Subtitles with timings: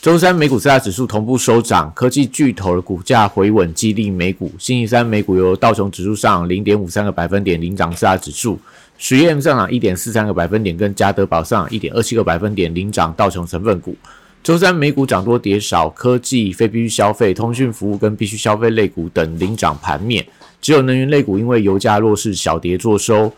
[0.00, 4.48] 周三美股四大指数同步收涨，科技巨头的股价回稳，激励美股。
[4.56, 8.56] 星期三美股由道琼指数上零点五三个百分点领涨四大指数，
[8.96, 13.96] 十 M 上涨一点四三个百分点，跟加德宝上一点二七个百分点领涨道琼成分股。
[14.44, 20.24] 周三美股涨多跌少，科技、非必需消费、通讯服务跟必需消费类股等领涨盘面，
[20.60, 23.32] 只有能源类股因为油价弱势小跌作收。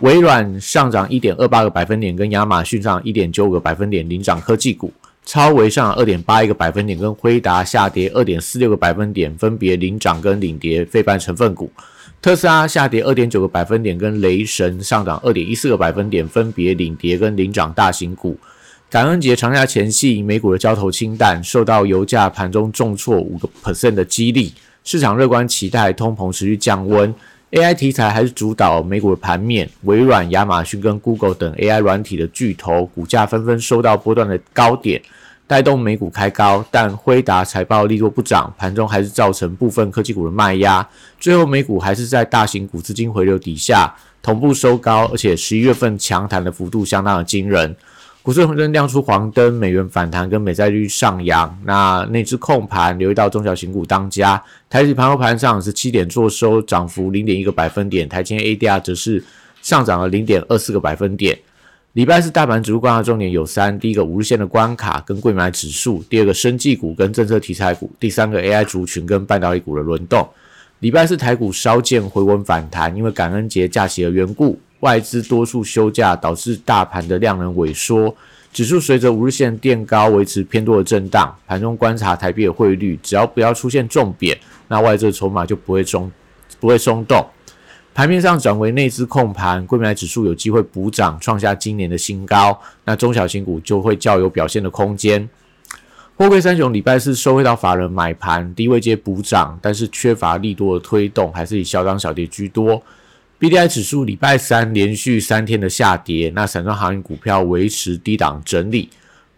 [0.00, 4.92] 微软上涨一点二八个百分点，跟亚马逊上一点九五个百分点领涨科技股。
[5.24, 11.70] 超微上二点八一个百分点，跟辉达下跌二点四六个百分点，分别领涨跟领跌非半成分股。
[12.20, 18.36] 特斯拉下跌二点九个百分点，跟雷神上涨二点一四个百分点，分别领跌跟领涨大型股。
[18.90, 24.52] 感恩节长假前夕，美股的交投清淡，受到油价盘中重挫五个 percent 的激励，
[24.84, 27.14] 市场乐观期待通膨持续降温。
[27.52, 35.02] AI 题材还是主导美股的盘面，微软、亚马逊跟 Google 等 AI 软体的巨头股价纷纷收到波段的高点，
[35.52, 36.64] 带动美股开高。
[36.70, 40.88] 但辉达财报利多不涨，盘中还是造成部分科技股的卖压。
[41.20, 47.76] 最后美股还是在大型股资金回流底下同步收高，而且十一月份强弹的幅度相当的惊人。
[48.22, 51.54] 股市红灯亮出黄灯，美元反弹跟美债率上扬。
[51.66, 54.42] 那内资控盘，留意到中小型股当家。
[54.70, 58.08] 台指盘后盘上是七点做收，涨幅零点一个百分点。
[58.08, 59.22] 台前 ADR 则是
[59.60, 61.38] 上涨了零点二四个百分点。
[61.92, 70.26] 礼拜四大盘指数观察重点有三：第一个五日线的关卡跟贵买指数；第二个生技股跟政策题材股；第三个 AI 族群跟半导体股的轮动。
[70.78, 74.58] 礼拜四台股稍见回稳反弹，因为感恩节假期的缘故。
[74.80, 78.16] 外资多数休假，导致大盘的量能萎缩，
[78.54, 81.36] 指数随着五日线垫高维持偏多的震荡。
[81.46, 84.36] 盘中观察台币的汇率，只要不要出现重贬，
[84.66, 86.10] 那外资筹码就不会松
[86.58, 87.22] 不会松动。
[87.94, 92.58] 盘面上转为内资控盘，贵买指数有机会补涨，创下今年的新高。
[92.84, 95.28] 那中小型股就会较有表现的空间。
[96.16, 102.82] 货柜三雄礼拜四收回到法人买盘，低位接补涨，但是缺乏利多的推动，还是以小涨小跌居多。
[103.38, 108.88] B D I 指数礼拜三连续三天的下跌，那散装航运股票维持低档整理。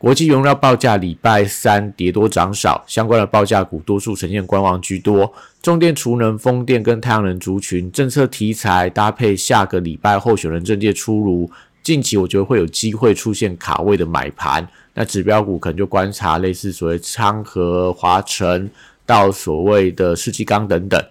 [0.05, 5.33] 国际原料报价礼拜三跌多涨少，相关的报价股多数呈现观望居多。
[5.63, 11.51] 重电、储能、风电跟太阳能族群政策题材搭配下个礼拜候选人政界出炉，
[11.83, 14.69] 近期我觉得会有机会出现卡位的买盘。
[14.93, 18.71] 那指标股可能就观察类似所谓昌河、华晨
[19.07, 21.03] 到所谓的世纪钢等等。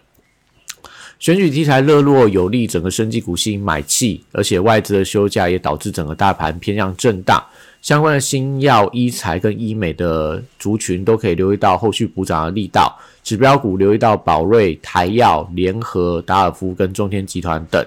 [1.17, 7.43] 选举题材热络，有利整个生技股吸引买气，而且外资的休假也导致整个大盘偏向震荡。
[7.83, 12.97] 相关的新药、医材跟医美的族群都可以留意到后续补涨的力道。
[13.21, 17.85] 指标股留意到宝瑞、台药、联合、达尔夫跟中天集团等。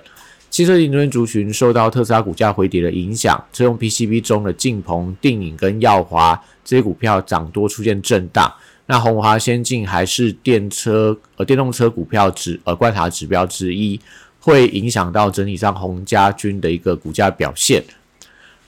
[0.50, 8.52] 汽车零件族群受到特斯拉股价回跌的影响，车用 PCB 中的晋鹏、定影跟耀华这些股票涨多出现震荡。
[8.84, 13.98] 那红华先进还是电车呃电动车股票指呃观察指标之一，
[14.40, 17.82] 会影响到整体上红家军的一个股价表现。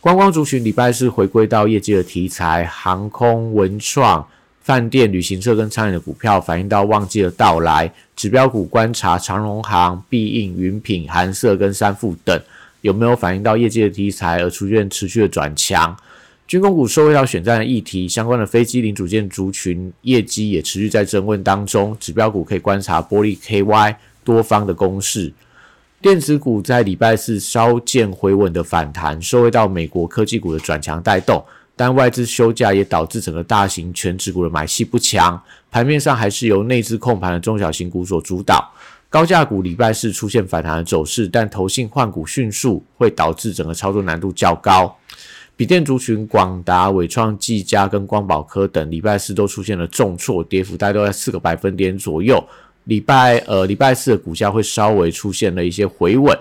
[0.00, 4.24] 观光族群礼拜四回归到业绩的题材，航空、文创、
[4.60, 7.92] 饭店、旅行社跟餐饮的股票反映到旺季的到来。
[8.14, 12.40] 指标股观察长荣航、必应、云品、韩色跟三富等
[12.82, 15.96] 有没有反映到业绩的题材而出现持续的转强。
[16.46, 21.96] 军工股收回到选战的议题，相关的飞机零组件族群业绩也持续在争论当中。
[21.98, 25.32] 指标股可以观察玻璃 KY 多方的攻势。
[26.00, 31.44] 电子股在礼拜四稍见回稳的反弹，收回到美国科技股的转强带动，
[31.74, 35.42] 但外资休假也导致整个大型全指股的买气不强。
[35.72, 38.72] 盘面上还是由内资控盘的中小型股所主导。
[39.10, 44.96] 高价股礼拜四出现反弹的走势，但投信换股迅速，会导致整个操作难度较高。
[45.56, 52.40] 笔电族群，广达、伟创、技嘉跟光宝科等，礼拜四都出现了重挫，跌幅大概都在四个百分点左右。
[52.88, 56.36] 礼拜呃，礼拜四的股价会稍微出现了一些回稳，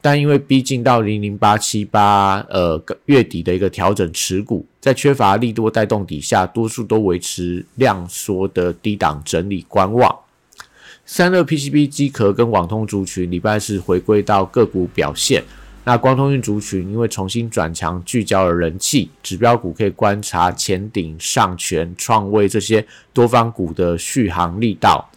[0.00, 10.18] 但因为逼近到零零八七八呃月底的一个调整持股，在缺乏利多带动底下，多数都维持量缩的低档整理观望。
[11.04, 15.44] 三热 PCB 机壳跟网通族群，礼拜四回归到个股表现。
[15.84, 25.10] 那光通讯族群因为重新转强，聚焦了人气指标股，可以观察前顶、上权、创威这些多方股的续航力道。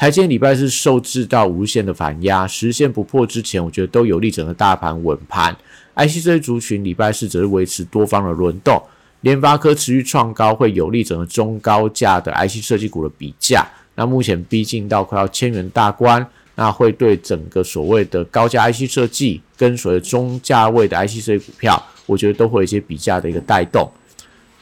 [0.00, 5.54] 台积礼拜是受制到无限的反压，十线不破之前，我觉得都有利整个大盘稳盘。
[5.94, 8.82] IC 这些族群礼拜四则是维持多方的轮动，
[9.20, 13.68] 联发科持续创高，会有利整个中高价的 IC 设计股的比价。
[13.94, 23.86] 那目前逼近到快要千元大关，那会对整个所谓的高价 IC 设计跟所谓中价位的 IC 设计股票，我觉得都会有一些比价的一个带动。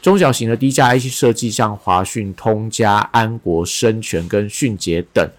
[0.01, 5.29] 中小型的低价 IC 设计，像华讯、通家、安国、深全跟迅捷等，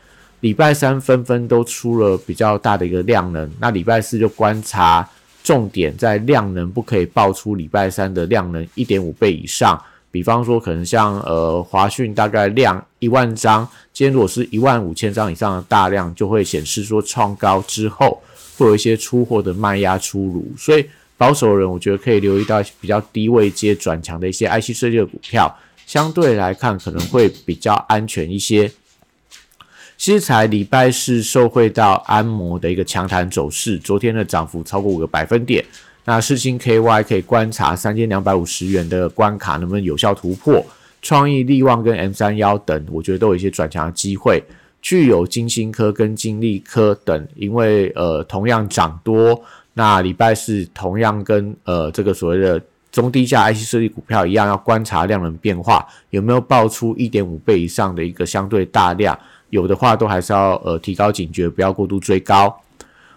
[0.41, 3.51] 礼拜三纷纷都出了比较大的一个量能。
[3.59, 5.09] 那礼拜四就观察
[5.43, 9.83] 重点在量能，不可以爆出礼拜三的量能一点五倍以上。
[10.11, 18.23] 比方说，可能像呃华讯大概量一万张，今天如果是一万五千张以上的大量，就会显示说创高之后
[18.59, 20.85] 会有一些出货的卖压出炉，所以。
[21.21, 28.73] 保守的人，我觉得可以留意到比较低位接转强的一些 IC 设计的股票，相对来看可能会比较安全一些。
[29.99, 35.63] 其实才礼拜四受惠到安摩的一个强弹走势，昨天的涨幅超过五个百分点。
[36.07, 40.65] 那世星 KY 可以观察三千两百五十元的关卡能不能有效突破，
[41.03, 44.43] 创意力旺跟 M 三幺等，我觉得都有一些转强的机会。
[44.81, 49.45] 具有金星科跟金利科等，因为呃同样涨多。
[49.81, 52.61] 那礼拜四同样跟呃这个所谓的
[52.93, 59.19] 中低价 IC 设计股票一样，要观察量能变化有没有爆出一点五倍以上的一个相对大量，
[59.49, 62.55] 有的话都还是要呃提高警觉，不要过度追高。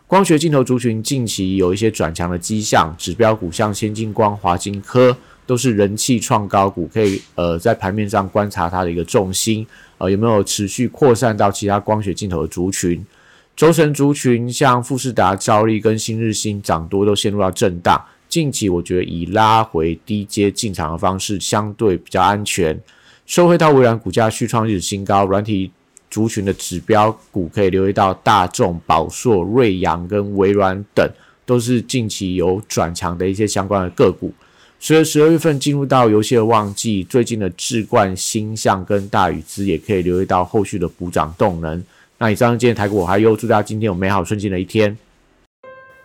[0.08, 5.14] 光学镜头族群近期有一些转强的迹象，指标股像先进光、华金科
[5.46, 9.68] 都是人气创高股，可以呃在盘面上观察它的一个重心，
[9.98, 13.06] 呃有没有持续扩散到其他光学镜头的族群。
[13.56, 18.04] 轴承族群像富士达、兆利跟新日新涨多都陷入到震荡。
[18.28, 22.80] 近期我觉得以拉回低阶进场的方式相对比较安全。
[23.28, 25.70] 收回到微软股价续创历史新高，软体
[26.10, 31.08] 族群的指标股可以留意到大众、宝硕、瑞阳跟微软等，
[31.46, 34.34] 都是近期有转强的一些相关的个股。
[34.80, 41.82] 随着十二月份进入到游戏的旺季，最近的智冠、星象跟大宇资也可以留意到后续的补涨动能。
[42.24, 44.98] 那以上今天台股，我还有祝大家今天有美好顺心的一天。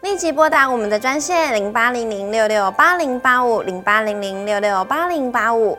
[0.02, 5.78] 立即拨打我们的专线零八零零六六八零八五零八零零六六八零八五。